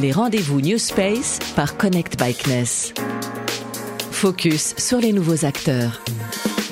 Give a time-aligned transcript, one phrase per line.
[0.00, 2.94] Les rendez-vous New Space par Connect Bikeness.
[4.12, 6.00] Focus sur les nouveaux acteurs.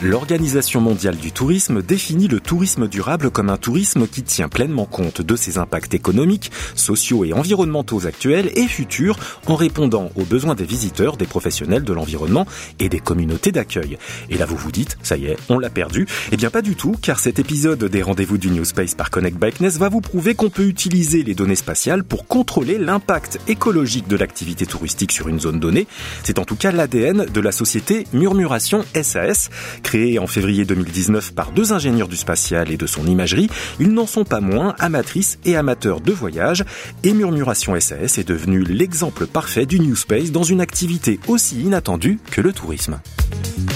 [0.02, 5.22] L'Organisation mondiale du tourisme définit le tourisme durable comme un tourisme qui tient pleinement compte
[5.22, 10.66] de ses impacts économiques, sociaux et environnementaux actuels et futurs en répondant aux besoins des
[10.66, 12.46] visiteurs, des professionnels de l'environnement
[12.78, 13.96] et des communautés d'accueil.
[14.28, 16.06] Et là vous vous dites, ça y est, on l'a perdu.
[16.30, 19.38] Eh bien pas du tout, car cet épisode des rendez-vous du New Space par Connect
[19.38, 24.16] Bikeness va vous prouver qu'on peut utiliser les données spatiales pour contrôler l'impact écologique de
[24.16, 25.86] l'activité touristique sur une zone donnée.
[26.22, 29.48] C'est en tout cas l'ADN de la société Murmuration SAS
[29.86, 34.08] Créés en février 2019 par deux ingénieurs du spatial et de son imagerie, ils n'en
[34.08, 36.64] sont pas moins amatrices et amateurs de voyage
[37.04, 42.18] et Murmuration SAS est devenu l'exemple parfait du New Space dans une activité aussi inattendue
[42.32, 42.98] que le tourisme.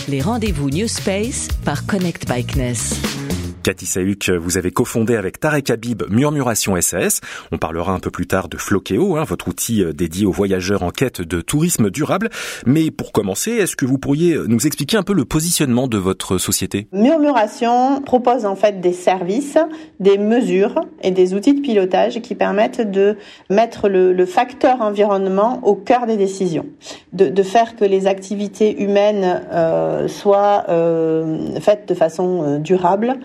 [0.09, 3.20] Les rendez-vous New Space par Connect Bikeness.
[3.63, 7.21] Cathy Sahuc, vous avez cofondé avec Tarek Habib Murmuration SAS.
[7.53, 10.83] On parlera un peu plus tard de Floqueo, hein, votre outil euh, dédié aux voyageurs
[10.83, 12.31] en quête de tourisme durable.
[12.65, 16.39] Mais pour commencer, est-ce que vous pourriez nous expliquer un peu le positionnement de votre
[16.39, 16.89] société?
[16.93, 19.59] Murmuration propose en fait des services,
[19.99, 23.17] des mesures et des outils de pilotage qui permettent de
[23.51, 26.67] mettre le, facteur environnement au cœur des décisions,
[27.13, 33.19] de, faire que les activités humaines euh, soient euh, faites de façon durable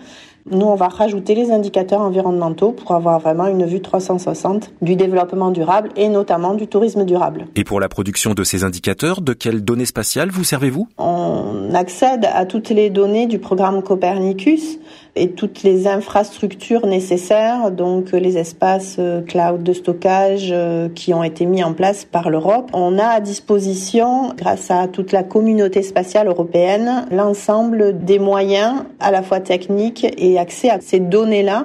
[0.50, 5.50] nous, on va rajouter les indicateurs environnementaux pour avoir vraiment une vue 360 du développement
[5.50, 7.46] durable et notamment du tourisme durable.
[7.56, 10.86] Et pour la production de ces indicateurs, de quelles données spatiales vous servez-vous?
[10.98, 14.78] On accède à toutes les données du programme Copernicus
[15.16, 21.24] et toutes les infrastructures nécessaires, donc les espaces euh, cloud de stockage euh, qui ont
[21.24, 22.70] été mis en place par l'Europe.
[22.72, 29.10] On a à disposition, grâce à toute la communauté spatiale européenne, l'ensemble des moyens à
[29.10, 31.64] la fois techniques et accès à ces données-là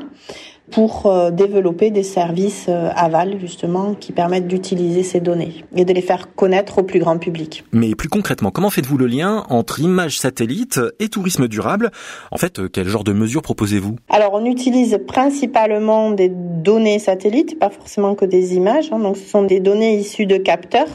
[0.72, 5.94] pour euh, développer des services euh, aval justement qui permettent d'utiliser ces données et de
[5.94, 7.64] les faire connaître au plus grand public.
[7.72, 11.92] Mais plus concrètement, comment faites-vous le lien entre images satellites et tourisme durable?
[12.32, 13.98] En fait, euh, quel genre de mesures proposez-vous?
[14.10, 18.90] Alors, on utilise principalement des données satellites, pas forcément que des images.
[18.92, 19.00] Hein.
[19.00, 20.90] donc, ce sont des données issues de capteurs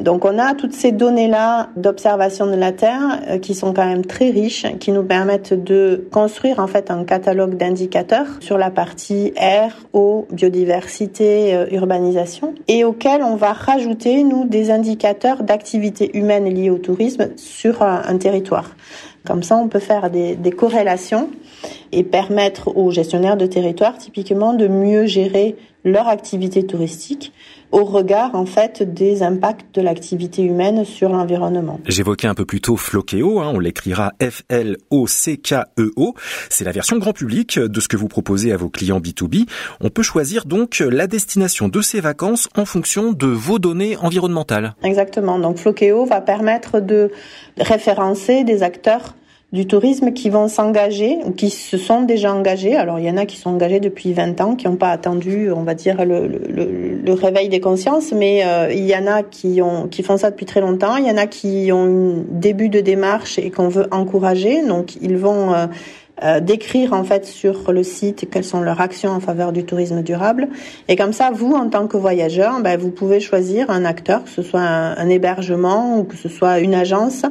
[0.00, 4.06] donc on a toutes ces données-là d'observation de la Terre euh, qui sont quand même
[4.06, 9.32] très riches, qui nous permettent de construire en fait un catalogue d'indicateurs sur la partie
[9.36, 16.46] air, eau, biodiversité, euh, urbanisation, et auxquels on va rajouter nous des indicateurs d'activité humaine
[16.46, 18.70] liée au tourisme sur un, territoire.
[19.26, 21.28] Comme ça, on peut faire des, des corrélations
[21.92, 27.32] et permettre aux gestionnaires de territoire typiquement de mieux gérer leur activité touristique
[27.72, 31.78] au regard en fait des impacts de l'activité humaine sur l'environnement.
[31.86, 36.14] J'évoquais un peu plus tôt Floqueo, hein, on l'écrira F-L-O-C-K-E-O.
[36.48, 39.48] C'est la version grand public de ce que vous proposez à vos clients B2B.
[39.80, 44.74] On peut choisir donc la destination de ces vacances en fonction de vos données environnementales.
[44.82, 45.38] Exactement.
[45.38, 47.12] Donc Floqueo va permettre de
[47.56, 49.14] référencer des acteurs
[49.52, 52.76] du tourisme qui vont s'engager ou qui se sont déjà engagés.
[52.76, 55.50] Alors il y en a qui sont engagés depuis 20 ans, qui n'ont pas attendu,
[55.50, 59.24] on va dire, le, le, le réveil des consciences, mais euh, il y en a
[59.24, 60.96] qui, ont, qui font ça depuis très longtemps.
[60.96, 64.64] Il y en a qui ont un début de démarche et qu'on veut encourager.
[64.64, 65.66] Donc ils vont euh,
[66.22, 70.02] euh, décrire en fait sur le site quelles sont leurs actions en faveur du tourisme
[70.02, 70.48] durable.
[70.86, 74.30] Et comme ça, vous, en tant que voyageur, ben, vous pouvez choisir un acteur, que
[74.30, 77.24] ce soit un hébergement ou que ce soit une agence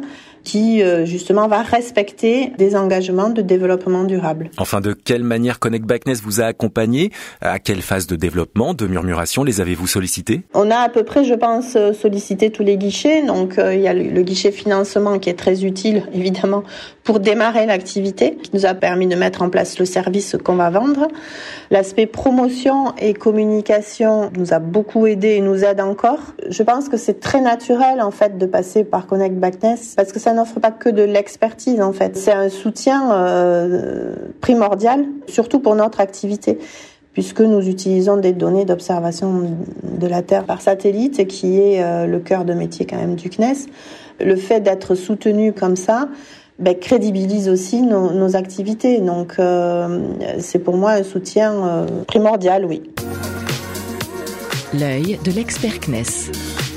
[0.44, 4.50] qui euh, justement va respecter des engagements de développement durable.
[4.58, 7.12] Enfin, de quelle manière Connect Backness vous a accompagné?
[7.42, 10.42] À quelle phase de développement, de murmuration les avez-vous sollicités?
[10.54, 13.24] On a à peu près, je pense, euh, sollicité tous les guichets.
[13.26, 16.64] Donc, euh, il y a le, guichet financement qui est très utile, évidemment,
[17.04, 20.70] pour démarrer l'activité, qui nous a permis de mettre en place le service qu'on va
[20.70, 21.08] vendre.
[21.72, 26.20] L'aspect promotion et communication nous a beaucoup aidé et nous aide encore.
[26.50, 30.20] Je pense que c'est très naturel, en fait, de passer par Connect Backness parce que
[30.20, 32.17] ça n'offre pas que de l'expertise en fait.
[32.17, 36.57] C'est un soutien euh, primordial, surtout pour notre activité
[37.13, 42.20] puisque nous utilisons des données d'observation de la Terre par satellite, qui est euh, le
[42.20, 43.67] cœur de métier quand même du CNES.
[44.22, 46.08] Le fait d'être soutenu comme ça
[46.59, 48.99] ben, crédibilise aussi nos, activités.
[48.99, 49.99] Donc euh,
[50.40, 52.84] c'est pour moi un soutien primordial, oui.
[54.73, 56.69] L'œil de l'expert CNES.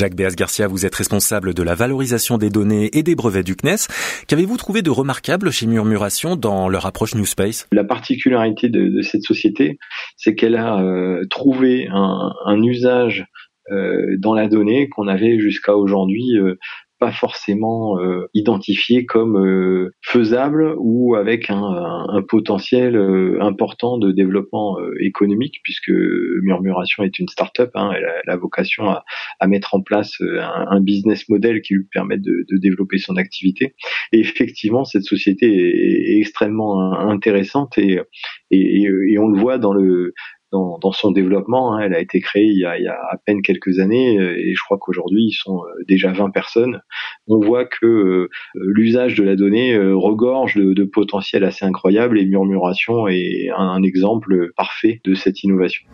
[0.00, 3.54] Jacques Béas Garcia, vous êtes responsable de la valorisation des données et des brevets du
[3.54, 3.86] CNES.
[4.28, 7.68] Qu'avez-vous trouvé de remarquable chez Murmuration dans leur approche New Space?
[7.70, 9.76] La particularité de, cette société,
[10.16, 13.26] c'est qu'elle a euh, trouvé un, usage
[13.70, 16.54] euh, dans la donnée qu'on avait jusqu'à aujourd'hui euh,
[17.00, 21.56] pas forcément euh, identifié comme euh, faisable ou avec un,
[22.08, 22.96] un, potentiel
[23.40, 25.90] important de développement économique, puisque
[26.42, 29.04] Murmuration est une start-up, hein, elle, a, la vocation à,
[29.40, 33.16] à, mettre en place un, un, business model qui lui permette de, de, développer son
[33.16, 33.74] activité.
[34.12, 38.00] Et effectivement, cette société est, est extrêmement intéressante et,
[38.50, 40.12] et, et, on le voit dans le
[40.52, 41.74] dans, dans son développement.
[41.74, 41.80] Hein.
[41.80, 44.36] Elle a été créée il y a, il y a, à peine quelques années euh,
[44.38, 46.80] et je crois qu'aujourd'hui ils sont euh, déjà 20 personnes.
[47.28, 52.26] On voit que euh, l'usage de la donnée regorge de, de, potentiel assez incroyable et
[52.26, 55.86] Murmuration est un exemple parfait de cette innovation.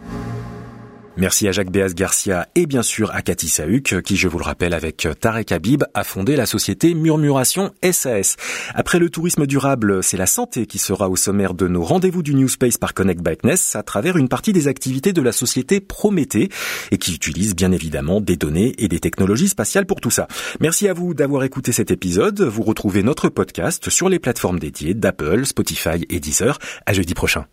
[1.19, 4.45] Merci à Jacques Béaz Garcia et bien sûr à Cathy Sahuc, qui, je vous le
[4.45, 8.37] rappelle, avec Tarek Habib, a fondé la société Murmuration SAS.
[8.75, 12.35] Après le tourisme durable, c'est la santé qui sera au sommaire de nos rendez-vous du
[12.35, 16.51] New Space par Connect Bikeness à travers une partie des activités de la société Prométhée
[16.91, 20.29] et qui utilise bien évidemment des données et des technologies spatiales pour tout ça.
[20.61, 22.43] Merci à vous d'avoir écouté cet épisode.
[22.43, 26.59] Vous retrouvez notre podcast sur les plateformes dédiées d'Apple, Spotify et Deezer.
[26.85, 27.47] À jeudi prochain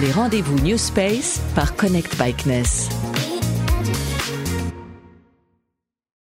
[0.00, 2.88] les rendez-vous New Space par Connect Bikeness.